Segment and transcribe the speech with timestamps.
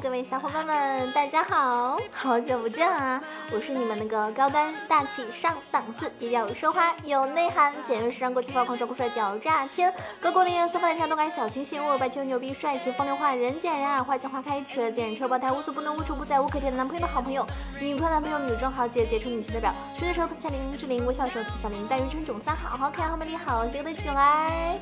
[0.00, 3.22] 各位小伙伴们，大家好，好久不见啊！
[3.52, 17.46] 我是你们那个高端大气上档次、低调奢华有内涵、简约时尚国际化、狂拽酷帅屌炸天、各国领域色发的山动感小清新、我白球牛逼帅气风流话、人见人爱、花见花开、车见车爆胎、无所不能、无处不在、无可替代男朋友的好朋友、
[17.78, 24.78] 女朋友男朋友、女中豪杰、杰出女性代表、睡的时候特别像林志玲，微笑时候特别像林黛玉，纯种三好好可爱、好美丽、好邪的囧儿。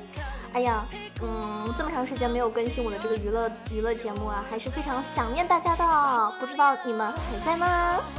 [0.53, 0.85] 哎呀，
[1.23, 6.35] 嗯，这么长时间没有更新我的这个娱乐娱乐节目啊，还是非常想念大家的。
[6.41, 8.01] 不知道你们还在吗？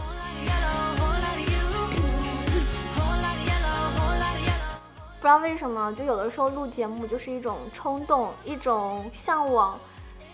[5.19, 9.77] 不知道为什么，就有的时候录节目就是一种冲动，一种向往。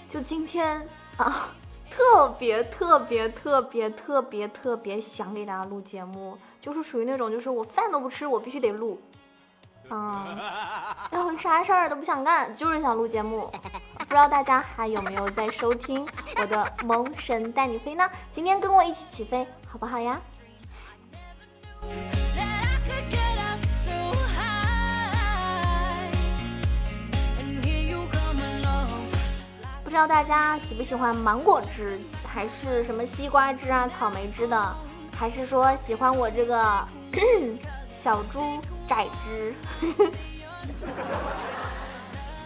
[0.08, 0.88] 就今天
[1.18, 1.50] 啊，
[1.90, 9.02] 特别特别特别特别特别想给大家录节目，就是属于那种，就是我饭都不吃，我必须得录。
[9.90, 10.38] 嗯，
[11.09, 13.52] 然后啥事儿都不想干，就是想录节目。
[14.00, 18.09] 不知道大家还有没有在收听我的《萌神带你飞》呢？
[18.31, 20.20] 今天跟我一起起飞，好不好呀？
[29.84, 34.75] 不知道大家喜不喜欢芒果汁，还是什么西瓜汁啊、草莓汁的，
[35.17, 36.88] 还是说喜欢我这个
[37.95, 38.59] 小猪？
[38.88, 39.54] 榨汁。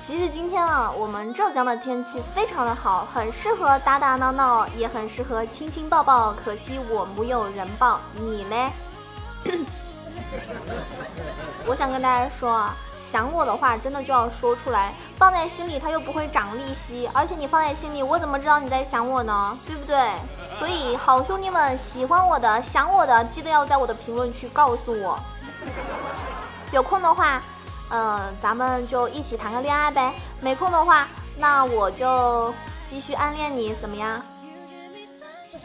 [0.02, 6.34] 其实今天啊，我们浙江的天气非常的好，很适合打打闹闹，也很适合亲亲抱抱。
[6.34, 8.72] 可惜我木有人抱，你嘞？
[11.66, 12.76] 我想跟大家说啊，
[13.12, 19.58] 想我的话真的就要说出来，放在心里它又不会长利息，而且你放在心里，我怎么知道你在想我呢？
[19.68, 19.98] 对不对？
[20.58, 25.20] 所以好兄弟们，喜欢我的、想我的，记得要在我的评论区告诉我。
[26.72, 27.42] 有空的话，
[27.90, 30.14] 嗯，咱们就一起谈个恋爱呗。
[30.40, 32.54] 没空的话，那我就
[32.88, 34.22] 继续暗恋你，怎么样？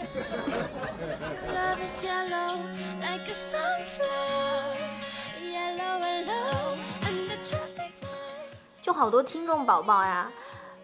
[8.82, 10.30] 就好多听众宝宝呀，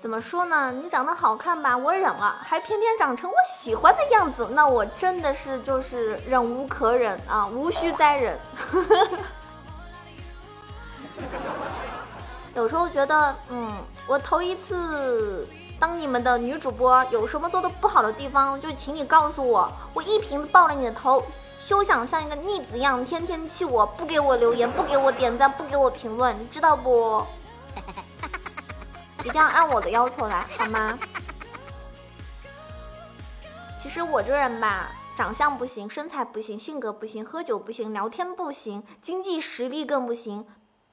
[0.00, 0.72] 怎么说呢？
[0.72, 8.38] 你长得好看吧，我忍了，还偏偏长成我喜欢的样子，那我真的是就是忍无可忍啊，无需再忍。
[12.54, 13.72] 有时候觉得，嗯，
[14.06, 15.48] 我头一次
[15.80, 21.24] 当你们的女主播，有什么做的不好的地方，就请你告诉我，我一瓶子爆了你的头，
[21.60, 27.24] 休想像一个逆子一样天天气我，不给我留言，不给我点赞，不给我评论，知道不？
[29.24, 30.98] 一定要按我的要求来，好吗？
[33.80, 40.46] 其实我这人吧，长相不行，身材不行，性格不行，喝酒不行，聊天不行，经济实力更不行，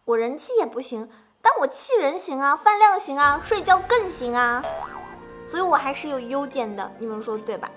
[0.06, 1.10] 我人气也不行。
[1.42, 4.64] 但我气人行啊，饭量行啊，睡觉更行啊，
[5.50, 7.70] 所以我还是有优点的，你们说对吧？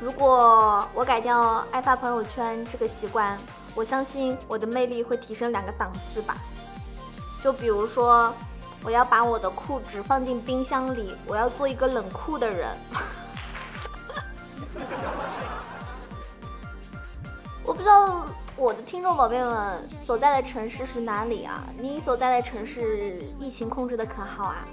[0.00, 3.38] 如果我改掉爱发朋友圈这个习惯，
[3.74, 6.36] 我相信我的魅力会提升两个档次吧。
[7.42, 8.32] 就比如说，
[8.82, 12.68] 我要把我的裤子放进冰箱里，我要做一个冷酷的人。
[17.64, 18.26] 我不知道。
[18.58, 21.62] 我的听众宝贝们所在的城市是哪里啊？
[21.78, 24.66] 你所在的城市疫情控制的可好啊？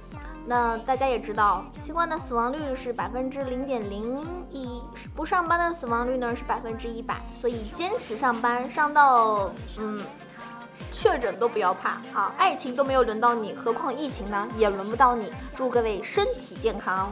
[0.45, 4.81] 那大家也知道，新冠的死亡率是百分之零点零一，
[5.13, 7.17] 不上班的死亡率呢是百分之一百。
[7.41, 10.01] 所以坚持上班，上到嗯
[10.93, 12.33] 确诊都不要怕啊！
[12.37, 14.47] 爱情都没有轮到你，何况疫情呢？
[14.55, 15.29] 也轮不到你。
[15.55, 17.11] 祝各位身体健康。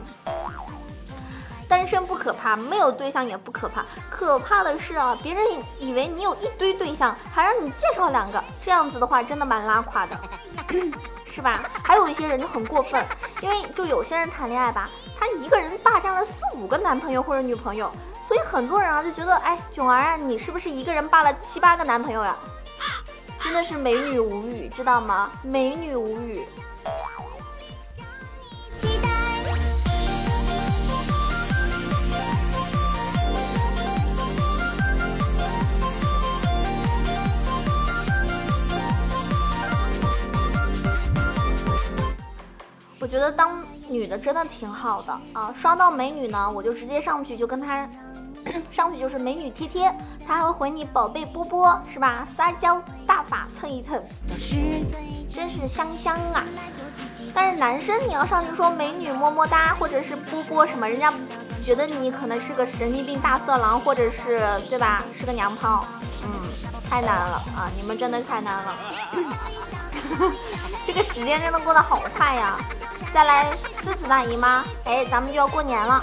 [1.72, 5.42] 单身不可怕，没有对象也不可怕，可怕的是啊，别人
[5.78, 10.14] 以为你有一堆对象，还让你介绍两个，这样子的话真的蛮拉垮的，
[11.24, 11.62] 是吧？
[11.82, 13.02] 还有一些人就很过分，
[13.40, 14.86] 因为就有些人谈恋爱吧，
[15.18, 17.90] 他一个人霸占了四五个男朋友或者女朋友，
[18.28, 22.36] 所以很多人啊就觉得，哎，囧儿啊，你是不是一个人霸了七八个男朋友呀？
[23.42, 25.30] 真的是美女无语，知道吗？
[25.42, 26.44] 美女无语。
[43.02, 45.52] 我觉得当女的真的挺好的啊！
[45.56, 47.88] 刷到美女呢，我就直接上去就跟她
[48.72, 49.92] 上去就是美女贴贴，
[50.24, 52.24] 她还会回你宝贝波波，是吧？
[52.36, 54.00] 撒娇大法蹭一蹭，
[55.28, 56.44] 真是香香啊！
[57.34, 61.12] 但是男生你要上去说美女么么哒，或者是波波什么，人家
[61.64, 64.40] 觉得你可能是个神经病大色狼，或者是
[64.70, 65.02] 对吧？
[65.12, 65.84] 是个娘炮，
[66.22, 66.30] 嗯，
[66.88, 67.68] 太难了啊！
[67.76, 68.74] 你们真的太难了，
[70.86, 72.56] 这个时间真的过得好快呀！
[73.12, 76.02] 再来思子大姨妈，哎，咱们就要过年了。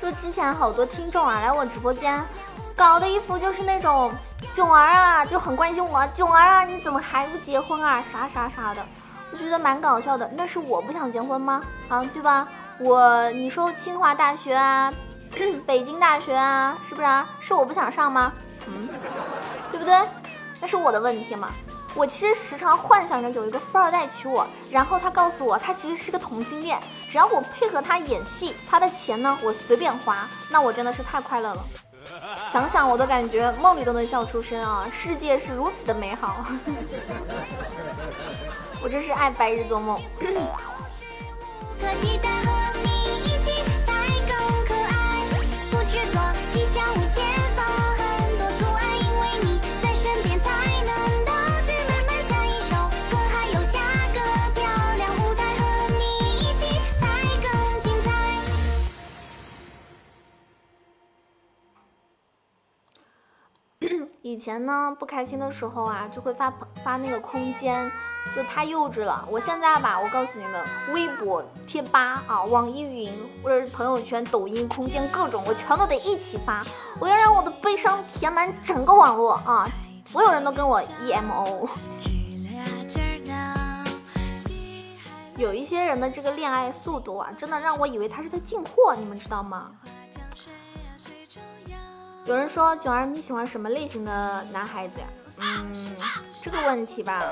[0.00, 2.20] 就之前好多听众啊来我直播间，
[2.74, 4.12] 搞的一副就是那种
[4.54, 8.84] 囧儿啊就很关心我，囧儿啊你怎么还不结婚啊啥啥啥的，
[9.30, 10.28] 我觉得蛮搞笑的。
[10.36, 11.62] 那是我不想结婚吗？
[11.88, 12.48] 啊，对吧？
[12.80, 14.92] 我你说清华大学啊，
[15.66, 17.28] 北京大学啊，是不是啊？
[17.40, 18.32] 是我不想上吗？
[18.66, 18.88] 嗯，
[19.70, 19.94] 对不对？
[20.60, 21.50] 那是我的问题吗？
[21.94, 26.78] 我其实时常幻想着有一个富二代娶我，然后他告诉我他其实是个同性恋，
[27.08, 31.64] 只要我配合他演戏，他的钱呢我随便花，那我真的是太快乐了。
[32.52, 34.86] 想想我都感觉梦里都能笑出声啊！
[34.92, 36.46] 世界是如此的美好，
[38.82, 40.00] 我真是爱白日做梦。
[41.80, 42.48] 可替代和
[42.82, 42.88] 你
[43.24, 43.88] 一起才
[44.26, 44.30] 更
[44.66, 44.92] 可爱。
[45.70, 46.20] 不知错，
[46.52, 47.24] 吉祥物前
[47.56, 47.58] 放
[47.96, 48.02] 很
[48.36, 50.46] 多阻碍，因为你在身边才
[50.84, 50.90] 能
[51.24, 51.32] 斗
[51.62, 52.10] 志满满。
[52.24, 52.74] 下一首
[53.10, 53.78] 歌还有下
[54.12, 54.18] 个
[54.54, 54.60] 漂
[54.96, 55.62] 亮舞台，和
[55.98, 56.02] 你
[56.40, 56.60] 一起
[56.98, 57.02] 才
[57.42, 57.46] 更
[57.80, 58.06] 精彩。
[64.22, 66.50] 以前呢，不开心的时候啊，就会发
[66.84, 67.90] 发那个空间。
[68.38, 69.24] 就太幼稚了。
[69.28, 73.12] 我现在吧，我告诉你们，微博、贴吧啊，网易云
[73.42, 76.64] 或者是朋友圈、抖音、空间各种，我全都得一起发。
[77.00, 79.68] 我要让我的悲伤填满整个网络啊！
[80.12, 81.68] 所有人都跟我 emo。
[85.36, 89.72] 有一些人的这个恋爱速度啊，真的让我以为他是在进货，你们知道吗？
[92.24, 95.06] 有人说囧儿你喜欢什么类型的男孩子呀？
[95.40, 95.96] 嗯，
[96.40, 97.22] 这个问题吧，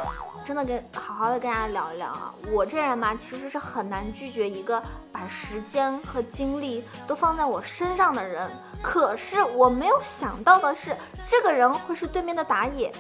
[0.46, 2.32] 真的跟好好的跟大家聊一聊啊。
[2.52, 8.48] 我这人嘛，其实是很难拒绝一个把时间和精力都放在我身上的人。
[8.80, 10.96] 可是我没有想到的是，
[11.26, 12.92] 这个人会是对面的打野，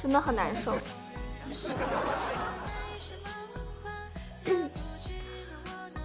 [0.00, 0.72] 真的很难受。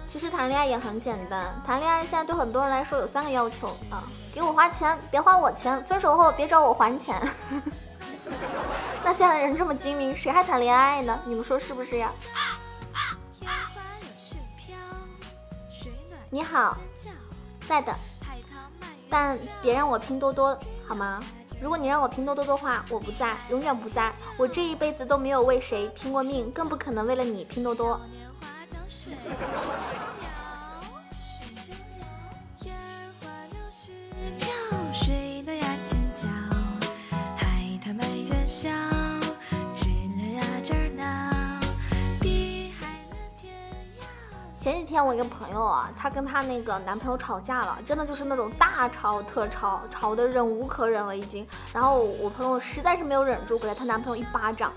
[0.08, 4.02] 其实谈恋爱也很简单，谈恋爱现在对很多人来说有三个要求啊：
[4.34, 7.20] 给我花钱，别花我钱，分手后别找我还钱。
[7.20, 7.62] 呵呵
[9.04, 11.18] 那现在人这么精明，谁还谈恋爱呢？
[11.26, 12.10] 你们说是不是呀？
[16.30, 16.76] 你好，
[17.68, 17.94] 在的，
[19.08, 21.20] 但别让我拼多多好吗？
[21.60, 24.12] 如果你让我拼多多的话，我不在，永远不在。
[24.36, 28.00] 我这一辈子都没有为谁拼过命，更不可能为了你拼多多。
[44.94, 51.44] 天我一个朋友啊，她跟她那个男朋友吵架了，真的就是那种大吵特吵，吵得忍无可忍了已经。
[51.72, 54.72] 然后我朋友实在是没有忍住，给了她男朋友一巴掌，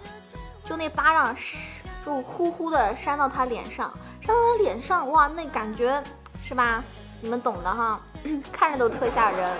[0.66, 6.02] 就那巴掌是就呼呼的扇到她脸上，扇到她脸上，哇，那感觉
[6.44, 6.84] 是吧？
[7.22, 8.02] 你们懂的哈，
[8.52, 9.56] 看着都特吓人。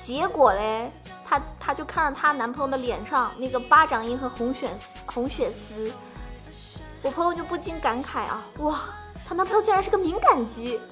[0.00, 0.88] 结果嘞，
[1.28, 4.70] 她她就看着她男朋友的脸上那个巴掌印和红血
[5.06, 5.92] 红血丝。
[7.02, 8.80] 我朋友就不禁感慨啊，哇，
[9.28, 10.80] 她男朋友竟然是个敏感肌。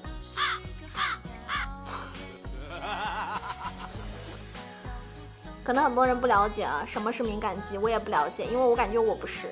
[5.63, 9.51] 可能很多人不了解啊，什么是敏感肌，我也不了解，因为我感觉我不是。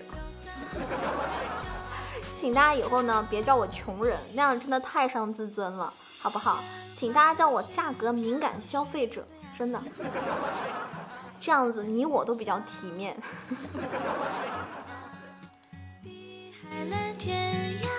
[2.39, 6.59] 请大家以后呢，别叫我穷人，那样真的太伤自尊了，好不好？
[6.95, 9.27] 请大家叫我价格敏感消费者，
[9.57, 9.81] 真的，
[11.39, 13.17] 这样子你我都比较体面。
[16.01, 17.89] 比海蓝天要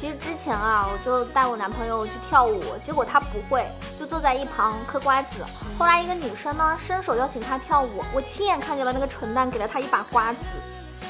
[0.00, 3.66] 其实之前啊，我就带我男朋友去跳舞，结果他不会，
[3.98, 5.44] 就坐在一旁嗑瓜子。
[5.78, 10.38] 后来一个女生呢，伸手邀请他跳舞，我亲眼看见了那个蠢蛋给了他一把瓜子，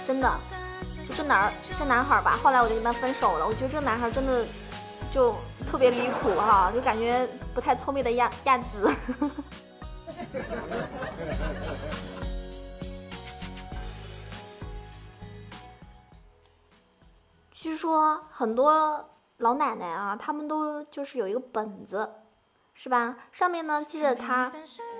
[0.06, 0.32] 真的，
[1.08, 2.38] 就这哪儿这男孩吧。
[2.42, 4.44] 后来我就跟他分手了，我觉得这个男孩真的。
[5.14, 5.32] 就
[5.70, 8.92] 特别离谱哈，就感觉不太聪明的样样子。
[17.52, 22.10] 据说很多老奶奶啊，他们都就是有一个本子，
[22.74, 23.16] 是吧？
[23.30, 24.50] 上面呢记着他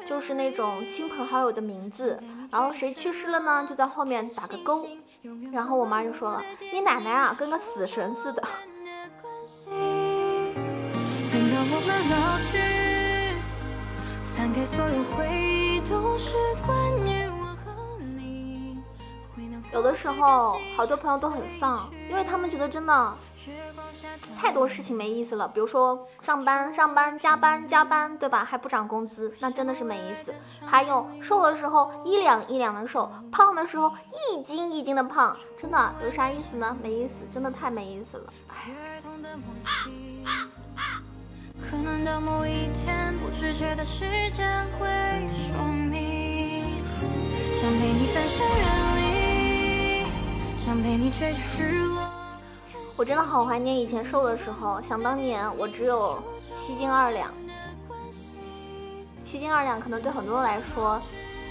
[0.06, 4.87] 就是那种亲朋好友的名字，然后谁去世了呢，就在后面打个勾。
[5.52, 6.40] 然后我妈就说了
[6.73, 8.40] ：“你奶奶啊，跟个死神似的。”
[12.11, 12.58] 老去。
[14.54, 16.32] 开所有回忆都是
[16.64, 18.78] 关于我和你。
[19.73, 23.12] 有的时候，好多朋友都很丧，因为他们觉得真的
[24.37, 25.49] 太多事情没意思了。
[25.49, 28.44] 比如说上班、上班、加班、加班，对吧？
[28.44, 30.32] 还不涨工资，那真的是没意思。
[30.64, 33.92] 还有瘦的时候一两一两的瘦，胖的时候
[34.30, 36.76] 一斤一斤的胖，真的有啥意思呢？
[36.80, 38.32] 没意思，真的太没意思了。
[41.71, 44.87] 可能到某一天，不自觉的时间会
[45.33, 46.62] 说明，
[47.52, 48.62] 想陪你翻山越
[49.00, 50.06] 岭，
[50.56, 52.09] 想陪你追着日落。
[52.97, 57.33] 我真的好怀念以前瘦的时候，想当年我只有七斤二两，
[59.25, 61.00] 七斤二两可能对很多人来说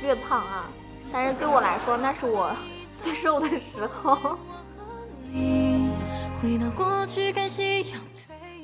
[0.01, 0.70] 略胖啊，
[1.12, 2.55] 但是对我来说那是我
[3.01, 4.38] 最瘦的时候。
[6.41, 8.00] 回到过去看夕阳。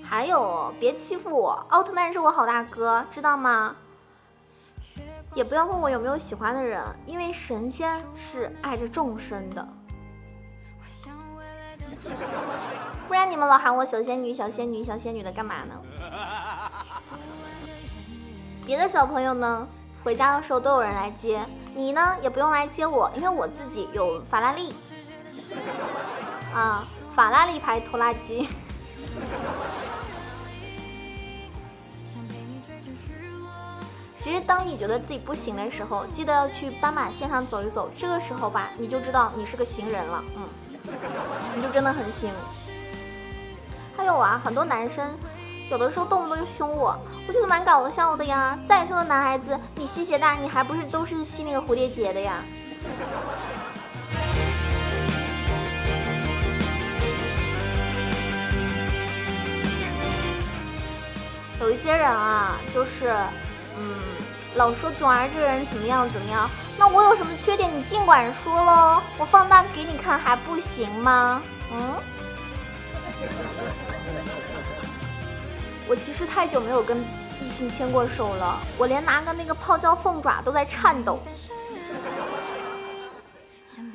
[0.10, 3.76] 还有，别欺负我，奥特曼是我好大哥，知道吗？
[5.36, 9.68] 也不要问我有没有喜欢的人，因为神仙是爱着众生的。
[13.08, 15.76] 不然你们老喊我小仙女、小仙女、小仙女的干嘛呢？
[18.66, 19.68] 别的小朋友呢，
[20.04, 24.74] 回家的时候都有人来接，你呢也不用来接我，因为我自己有法拉利
[26.52, 28.50] 啊，法拉利牌拖拉机。
[34.30, 37.90] 其实，当你觉得自己不行的时候，记得要去斑马线上走一走。
[37.96, 40.48] 这个时候吧，你就知道你是个行人了，嗯，
[41.56, 42.30] 你就真的很行。
[43.98, 45.10] 还有啊，很多男生
[45.72, 46.96] 有的时候动不动就凶我，
[47.28, 48.56] 我觉得蛮搞笑的呀。
[48.68, 52.44] 再说的男孩子，你系鞋带，你还不是都是系那个蝴蝶结的呀？
[61.60, 63.12] 有一些人啊，就是。
[63.82, 63.96] 嗯，
[64.56, 71.42] 老说囧儿这个人怎么样怎么样，那我有什么缺点你尽管说喽，我放大给你看还不行吗？
[71.72, 71.94] 嗯，
[75.88, 76.98] 我其实太久没有跟
[77.42, 81.20] 异性牵过手了，我连拿个那个泡椒凤爪都在颤抖。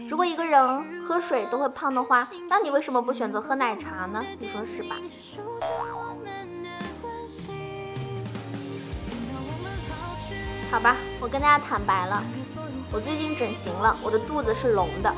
[0.09, 4.23] 如果一个人喝水都会胖的话，那你为什么不选择喝奶茶呢？
[4.39, 4.97] 你说是吧？
[10.75, 12.21] 好吧，我跟大家坦白了，
[12.91, 15.15] 我最近整形了，我的肚子是隆的。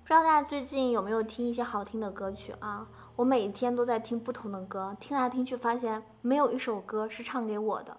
[0.00, 2.86] 不知道大家最近有没有听一些好听的歌曲啊？
[3.16, 7.94] 我每天都在听不同的歌，听来听去发现没有一首歌是唱给我的，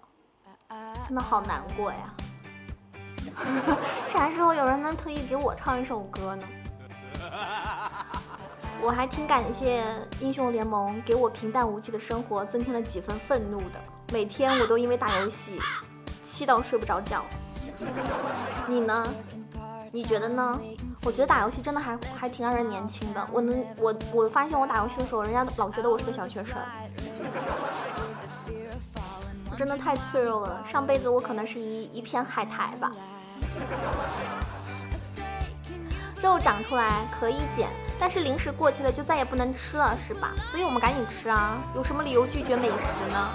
[1.06, 2.14] 真的好难过呀。
[4.12, 6.46] 啥时候有人能特意给我唱一首歌呢？
[8.80, 9.84] 我还挺感谢
[10.20, 13.80] 英雄联盟给我平淡无奇的生活增添了几分愤怒的。
[14.12, 15.60] 每天我都因为打游戏
[16.22, 17.24] 气到睡不着觉。
[18.68, 19.06] 你呢？
[19.90, 20.60] 你觉得呢？
[21.02, 23.26] 我觉得打游戏真的还还挺让人年轻的。
[23.32, 26.56] 我能我我发现我打游戏的时候，人家老觉得我是个小学生。
[29.54, 30.62] 真的太脆弱了。
[30.70, 32.90] 上辈子我可能是一一片海苔吧。
[36.22, 37.68] 肉长出来可以减，
[38.00, 40.30] 但是零食过期了就再也不能吃了，是吧？
[40.50, 41.58] 所以我们赶紧吃啊！
[41.74, 43.30] 有什么理由拒绝美食呢？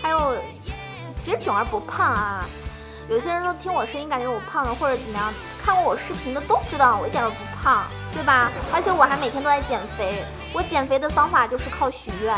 [0.00, 0.36] 还有，
[1.20, 2.46] 其实囧儿不胖啊。
[3.10, 5.32] 有些人都听我声音感觉我胖了，或者怎么样？
[5.62, 8.50] 看过我视频的都知道我一点都不胖，对吧？
[8.72, 10.24] 而且我还每天都在减肥。
[10.54, 12.34] 我减肥的方法就是靠许愿，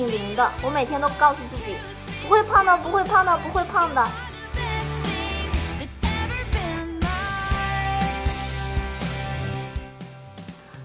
[0.00, 0.50] 挺灵的。
[0.62, 1.76] 我每天都告诉自己，
[2.22, 4.08] 不会胖的，不会胖的，不会胖的。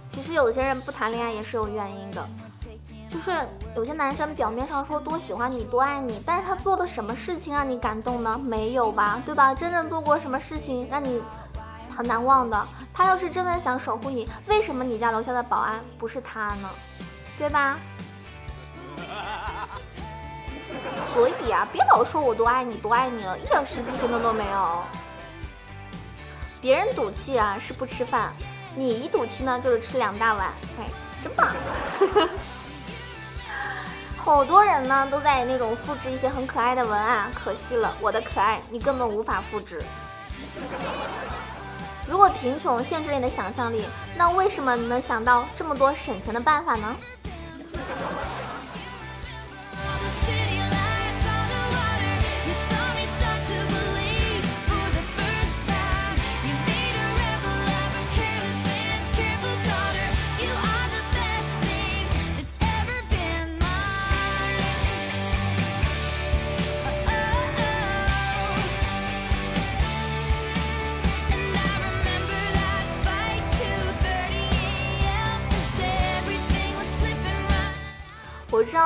[0.10, 2.28] 其实有些人不谈恋爱也是有原因的，
[3.10, 3.32] 就是
[3.74, 8.38] 有些男生表面上说多喜欢你多爱你，但是他做的什么事情让你感动呢？
[8.44, 9.56] 没有吧，对吧？
[9.56, 11.22] 真正做过什么事情让你
[11.96, 12.68] 很难忘的？
[12.94, 16.70] 他要是真的想守护你，为什么你家楼下的保安不是他呢？
[17.38, 17.78] 对吧？
[21.16, 24.84] 所以啊，别老说我多爱你多爱你了，一点实际行动都没有。
[26.60, 28.34] 别人赌气啊是不吃饭。
[28.76, 30.90] 你一赌气呢，就是吃两大碗，哎，
[31.24, 31.48] 真棒！
[34.20, 39.82] 好多人呢都在那种复制一些很可爱的文案，可惜了，我的可爱你根本无法复制。
[42.06, 43.86] 如果贫穷限制了你的想象力，
[44.18, 46.94] 那为什么你能想到这么多省钱的办法呢？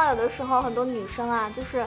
[0.10, 1.86] 有的时候很多女生啊，就是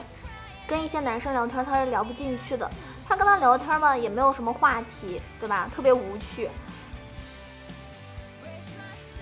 [0.65, 2.69] 跟一些男生聊天，他是聊不进去的。
[3.07, 5.69] 他跟他聊天嘛，也没有什么话题，对吧？
[5.75, 6.49] 特别无趣。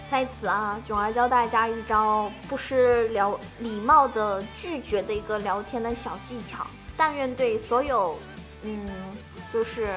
[0.09, 6.67] 在此啊，囧儿教大家一招不失聊礼貌的拒绝的一个聊天的小技巧。
[6.95, 8.15] 但愿对所有，
[8.61, 8.87] 嗯，
[9.51, 9.87] 就是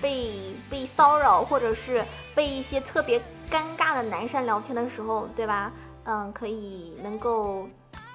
[0.00, 0.32] 被
[0.70, 2.02] 被骚扰或者是
[2.34, 5.70] 被一些特别尴尬的男生聊天的时候，对吧？
[6.04, 7.68] 嗯，可以能够。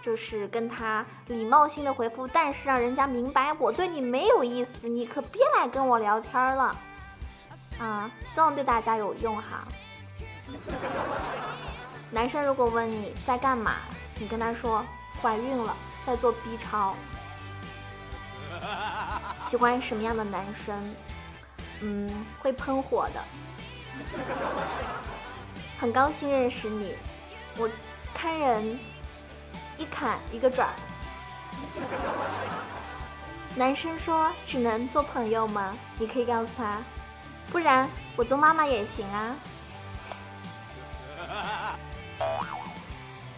[0.09, 6.75] 就是跟他礼貌性的回复，但是让人家明白我对你没有意思，你可别来跟我聊天了，
[7.77, 9.67] 啊，希望对大家有用哈。
[12.09, 13.75] 男生如果问你在干嘛，
[14.19, 14.83] 你跟他说
[15.21, 15.75] 怀孕了，
[16.07, 16.95] 在做 B 超。
[19.47, 20.95] 喜欢什么样的男生？
[21.81, 23.23] 嗯，会喷火的。
[25.79, 26.95] 很高兴认识你，
[27.59, 27.69] 我
[28.11, 28.79] 看人。
[29.79, 30.69] 一砍一个转。
[33.55, 35.73] 男生说只能做朋友吗？
[35.97, 36.77] 你可以告诉他，
[37.51, 39.35] 不然我做妈妈也行啊。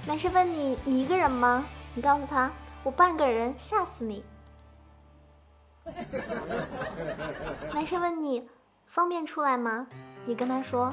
[0.07, 1.63] 男生问你你一个人吗？
[1.93, 2.51] 你告诉他
[2.83, 4.23] 我半个人吓死你。
[7.73, 8.49] 男生问你
[8.87, 9.85] 方便出来吗？
[10.25, 10.91] 你跟他说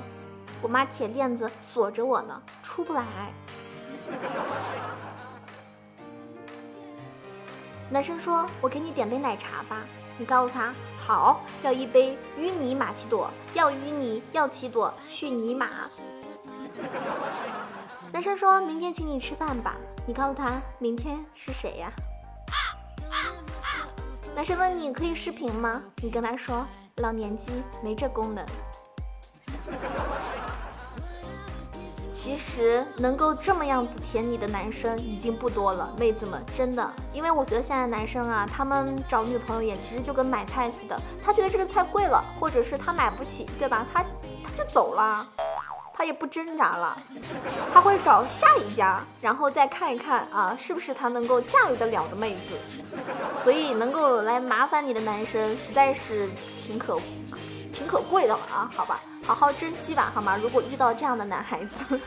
[0.61, 3.33] 我妈铁链子锁着我呢，出不来。
[7.91, 9.85] 男生说：“我给你点杯奶茶吧。”
[10.19, 15.69] 你告诉他：“好，要一杯淤泥玛奇朵，要淤泥，要奇朵，去泥玛。
[18.13, 19.77] ”男生说明天请你吃饭吧。
[20.07, 21.93] 你告诉他：“明天是谁呀？”
[24.35, 25.83] 男生问你可以视频吗？
[26.03, 26.67] 你跟他说
[26.99, 27.51] ：“老年机
[27.83, 28.45] 没这功能。”
[32.29, 43.87] 其实能够这么样子舔你的男生已经不多了，妹子们，真的，因为我觉得现在男生啊，他们找女朋友也其实就跟买菜似的，他觉得这个菜贵了，或者是他买不起，对吧？
[43.91, 45.27] 他他就走了，
[45.95, 46.95] 他也不挣扎了，
[47.73, 52.95] 他会找下一家，然后再看一看啊，是不是他能够驾驭得了的妹子。
[53.43, 56.29] 所以能够来麻烦你的男生，实在是
[56.67, 56.95] 挺可
[57.79, 59.01] 挺可贵的啊，好吧。
[59.25, 60.37] 好好珍惜吧，好吗？
[60.37, 62.01] 如果遇到这样的男孩子。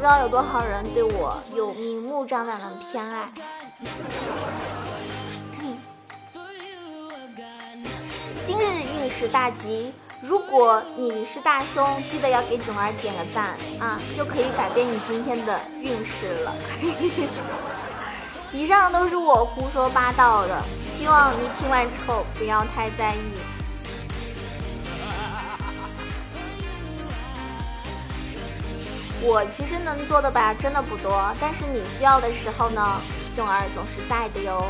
[0.00, 3.28] 不知道有多少人对我有明目张胆的偏爱。
[8.46, 8.62] 今日
[8.96, 16.54] 运势大吉，如果你是大凶，记得要给囧儿点个赞啊，就可以改变你今天的运势了。
[18.54, 20.64] 以上都是我胡说八道的，
[20.96, 23.59] 希望你听完之后不要太在意。
[29.22, 31.30] 我其实能做的吧，真的不多。
[31.40, 33.00] 但是你需要的时候呢，
[33.36, 34.64] 囧儿总是在的哟。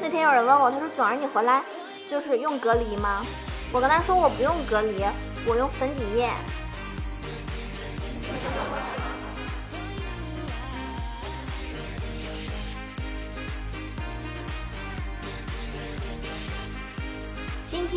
[0.00, 1.62] 那天有人问我，他说：“囧儿，你回来
[2.10, 3.24] 就是用隔离吗？”
[3.72, 5.04] 我跟他说：“我不用隔离，
[5.46, 6.28] 我用粉底液。”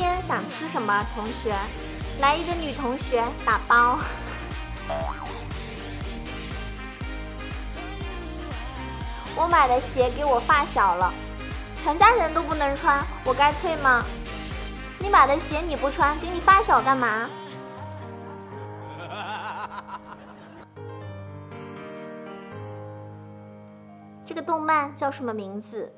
[0.02, 1.06] 天想吃什么？
[1.14, 1.56] 同学，
[2.22, 4.00] 来一个女同学打包。
[9.38, 11.14] 我买的鞋给我发小了，
[11.84, 14.04] 全家人都不能穿，我该退吗？
[14.98, 17.30] 你买的鞋你不穿，给你发小干嘛？
[24.26, 25.94] 这个动漫叫什么名字？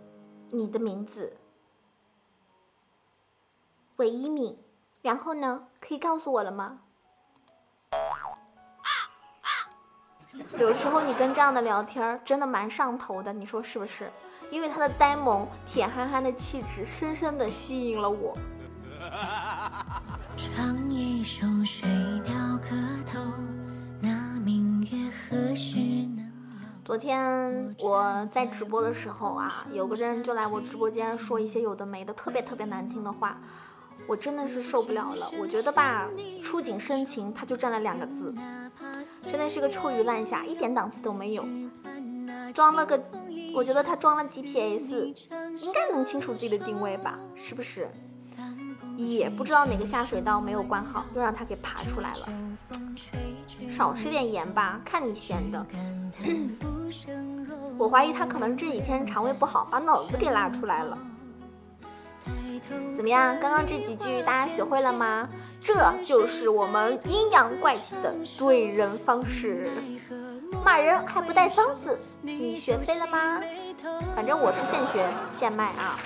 [0.52, 1.38] 你的名字？
[3.98, 4.58] 韦一敏，
[5.02, 5.62] 然后呢？
[5.80, 6.80] 可以告诉我了吗？
[10.58, 14.10] 有时候你跟这样的聊天真的蛮上头的，你说是不是？
[14.50, 18.36] 因为他的呆萌、铁憨憨的气质，深深的吸引了我。
[20.38, 21.88] 唱一首水
[22.24, 22.70] 调歌
[23.06, 23.20] 头，
[24.02, 26.32] 那明月何时能？
[26.84, 33.38] 昨天我在直播的时候啊，有个人就来我直播间说一些有的没的，特别特别难听的话，
[34.08, 35.32] 我真的是受不了了。
[35.40, 36.08] 我觉得吧，
[36.42, 38.34] 触景生情，他就占了两个字，
[39.28, 41.46] 真的是个臭鱼烂虾，一点档次都没有。
[42.54, 43.02] 装了个，
[43.54, 44.92] 我觉得他装了 GPS，
[45.62, 47.18] 应该能清楚自己的定位吧？
[47.36, 47.90] 是不是？
[48.96, 52.30] 也不知道哪个下水道没有关好，又让他给爬出来了。
[53.72, 55.66] 少吃点盐吧，看你咸的。
[57.76, 60.96] 我怀疑他可能这几天肠胃不好，把脑子给拉出来了。
[62.96, 63.38] 怎么样？
[63.40, 65.30] 刚刚这几句大家学会了吗？
[65.62, 69.70] 这就是我们阴阳怪气的怼人方式。
[70.64, 73.42] 骂人还不带脏字，你学会了吗？
[74.16, 76.00] 反正我是现学现卖啊。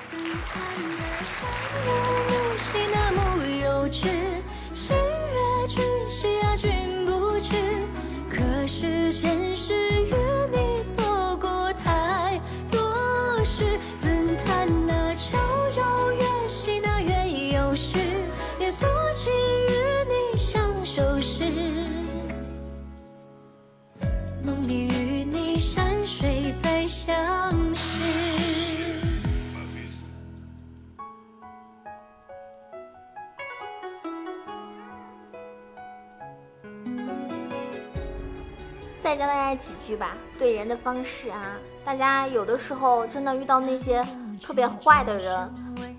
[39.07, 41.53] 再教大家几句吧，对人的方式啊，
[41.85, 44.05] 大家有的时候真的遇到那些
[44.43, 45.49] 特别坏的人，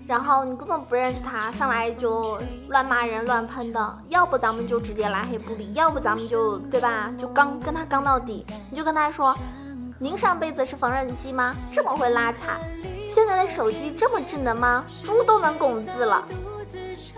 [0.07, 9.35] 然后你根本不认识他，上来就乱骂人、乱喷的，要不咱们就直接拉黑不理，要不咱们就对吧，就刚跟他刚到底，你就跟他说，
[9.97, 11.55] 您上辈子是缝纫机吗？
[11.71, 12.59] 这么会拉踩？
[13.11, 14.85] 现在的手机这么智能吗？
[15.03, 16.23] 猪都能拱字了，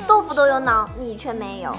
[0.07, 1.75] 豆腐都有脑，你却没有。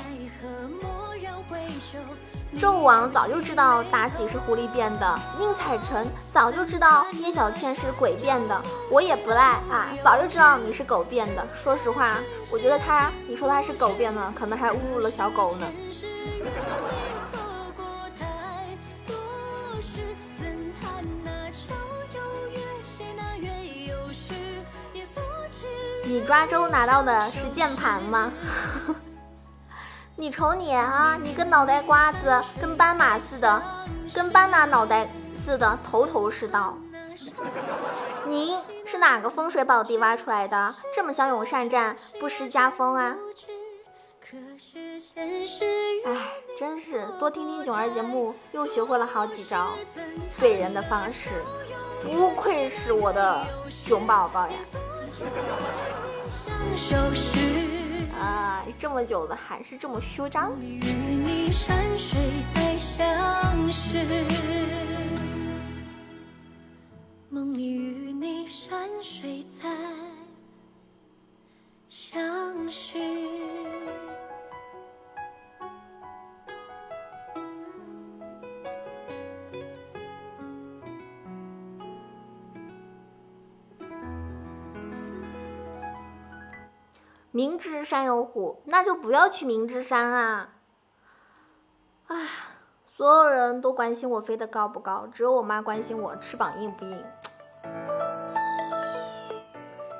[2.58, 8.60] 纣王早就知道妲己是狐狸变的，宁采臣早就知道叶小倩是鬼变的，
[8.90, 11.46] 我也不赖啊，早就知道你是狗变的。
[11.54, 12.18] 说实话，
[12.52, 15.66] 我觉得他，你说他是狗变的，可能还侮辱了小狗呢。
[26.04, 28.30] 你抓周拿到的是键盘吗？
[30.22, 33.60] 你瞅你啊，你跟脑袋瓜子跟斑马似的，
[34.14, 35.08] 跟斑马脑袋
[35.44, 36.78] 似的，头头是道。
[38.28, 38.56] 您
[38.86, 40.72] 是哪个风水宝地挖出来的？
[40.94, 43.16] 这么骁勇善战，不失家风啊！
[46.04, 46.16] 哎，
[46.56, 49.72] 真是多听听囧儿节目，又学会了好几招
[50.40, 51.30] 怼人的方式，
[52.00, 53.44] 不愧是我的
[53.84, 54.54] 囧宝宝呀！
[58.22, 60.52] 啊，这么久了还是这么嚣张。
[67.28, 69.66] 梦里与你山水在
[71.88, 73.41] 相识。
[87.34, 90.50] 明知山有虎，那就不要去明知山啊！
[92.08, 92.28] 唉，
[92.94, 97.02] 所有人都关心我飞得高不高，只有我妈关心我翅膀硬不硬。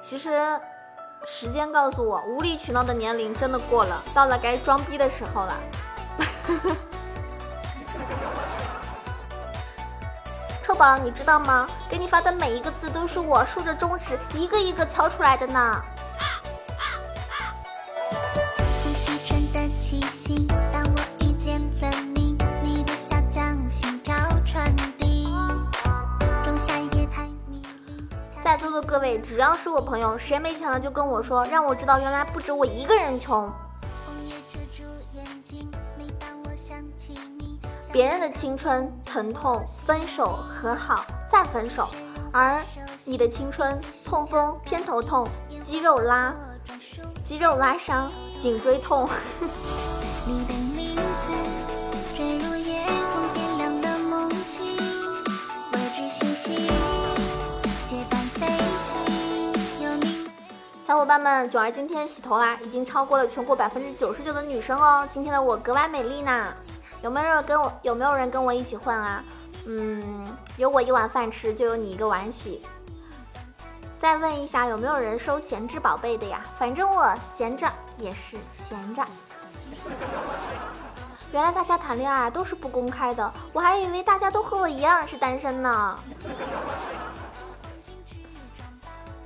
[0.05, 0.61] 其实，
[1.25, 5.55] 时间告诉我，无理取闹的年龄真的过了，到了该装逼的时候了。
[10.62, 11.66] 臭宝，你知道吗？
[11.88, 15.83] 给你发的每一个字都是我竖着中指一个一个敲出来的呢。
[28.92, 33.50] 各位，只要是我朋友，谁没钱了就跟我说，让我知道原来不止我一个人穷。
[37.90, 41.88] 别人的青春疼痛，分手和好再分手，
[42.31, 42.62] 而
[43.07, 45.26] 你的青春痛风偏头痛，
[45.64, 46.35] 肌肉拉，
[47.24, 49.09] 肌肉拉伤，颈椎痛。
[60.92, 65.09] 小伙伴们，九儿今天洗头啦，已经超过了全国百分之九十九的女生哦。
[65.11, 66.48] 今天的我格外美丽呢，
[67.02, 67.72] 有没有跟我？
[67.81, 69.24] 有没有人跟我一起混啊？
[69.64, 70.22] 嗯，
[70.59, 72.61] 有我一碗饭吃，就有你一个碗洗。
[73.98, 76.42] 再问一下，有没有人收闲置宝贝的呀？
[76.59, 78.37] 反正我闲着也是
[78.68, 79.02] 闲着。
[81.33, 85.98] 原来大家谈恋爱都是不公开的，我还以为大家都和我一样是单身呢。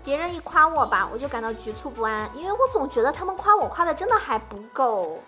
[0.06, 5.18] 别人一夸我吧，我就感到局促不安，因为我总觉得他们夸我夸的真的还不够。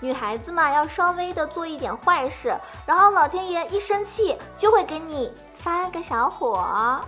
[0.00, 7.00] 女孩子嘛，要稍微的做一点坏事，然后老天爷一生气就会给你发个小火。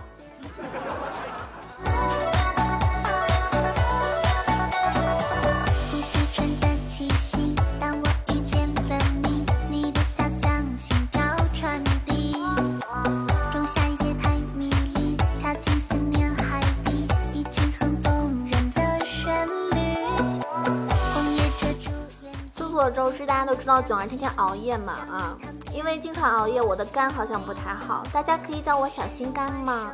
[22.89, 25.37] 周知大家都知道囧儿天天熬夜嘛啊，
[25.73, 29.91] 因为经常熬夜，我的肝好像不太好，大家可以叫我小心肝吗？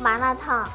[0.00, 0.68] 麻辣烫。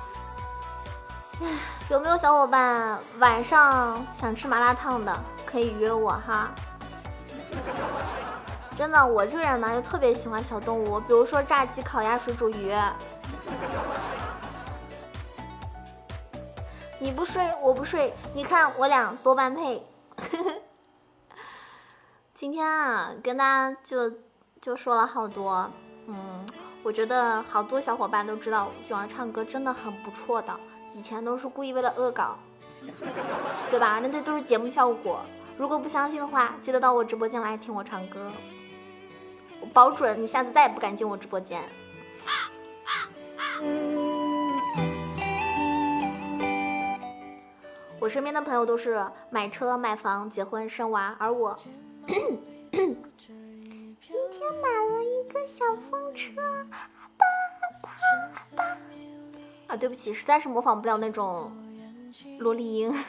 [1.42, 1.48] 唉，
[1.90, 5.14] 有没有小伙伴晚上想吃麻辣烫的？
[5.46, 6.50] 可以约我哈。
[8.78, 12.74] 真的，我这个人嘛，就特别喜欢小动物，比如说炸鸡、烤鸭、水煮鱼。
[17.00, 19.86] 你不睡，我不睡，你看我俩多般配。
[22.34, 24.12] 今天啊，跟大家就
[24.62, 25.70] 就说了好多，
[26.08, 26.46] 嗯。
[26.86, 30.56] 我觉得好多小伙伴都知道囧儿唱歌真的很不错的，
[30.94, 32.38] 以前都是故意为了恶搞，
[33.72, 34.00] 对吧？
[34.04, 35.22] 那那都是节目效果。
[35.58, 38.32] 如果不相信的话，记得到我直播间来听我唱歌，
[39.60, 41.64] 我保准你下次再也不敢进我直播间。
[48.00, 51.58] 我身边的朋友都是买车、买房、结婚、生娃，而我。
[54.16, 56.42] 今天买了一个小风车。
[59.68, 61.52] 啊，对不起，实在是模仿不了那种
[62.40, 62.94] 萝莉音。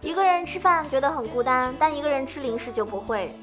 [0.00, 3.36] 一个人吃饭觉得很孤单，但一个人吃零食就不会。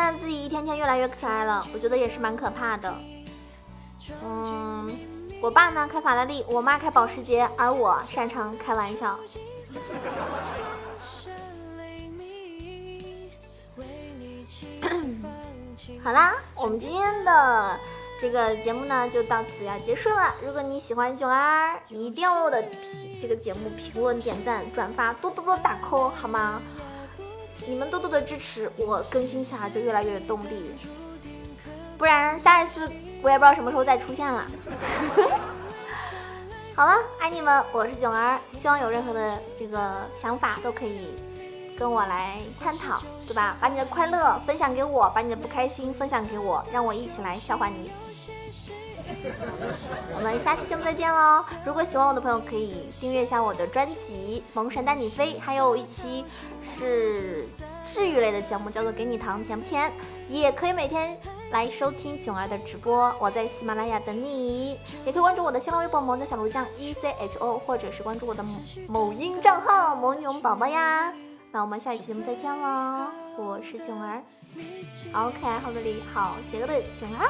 [0.00, 2.94] 看着自己一天天越来越可爱了，我觉得也是蛮可怕的。
[4.24, 4.90] 嗯，
[5.42, 9.18] 我爸呢开法拉利，我妈开保时捷，而我擅长开玩笑。
[16.02, 17.78] 好啦，我们今天的
[18.18, 20.34] 这个节目呢就到此要结束了。
[20.42, 22.64] 如果你喜欢囧儿，你一定要为我的
[23.20, 26.62] 这个节目评论、点赞、转发，多多多打 call 好吗？
[27.66, 30.74] 你们多多的支持，我更新起来就越来越有动力。
[31.98, 32.90] 不然下一次
[33.22, 34.46] 我也不知道什么时候再出现了。
[36.74, 41.14] 好了，爱你们，我是囧儿，希望有任何的这个想法都可以
[41.78, 43.56] 跟我来探讨，对吧？
[43.60, 47.92] 把你的快乐分享给我，把你的不开心分享给我，让我一起来笑话你。
[50.14, 51.44] 我们下期节目再见喽！
[51.64, 56.24] 如果喜欢我的朋友，可以订阅一下我的专辑《萌神带你飞》，还有一期
[56.62, 57.44] 是
[57.84, 59.90] 治愈类的节目，叫做《给你糖甜不甜》，
[60.28, 61.16] 也可以每天
[61.50, 63.14] 来收听囧儿的直播。
[63.20, 68.44] 我在喜马拉雅等你，也可以关注我的新浪微博“萌的小鹿酱 E C H O”，或者是关注我的
[68.88, 71.12] 某音账号“萌囧宝宝”呀。
[71.52, 73.06] 那我们下一期节目再见喽！
[73.36, 74.22] 我是囧儿
[75.12, 77.28] ，OK，好的，你好，邪恶的囧儿。